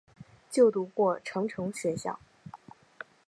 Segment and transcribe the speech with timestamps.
[0.49, 2.19] 就读过成城学校。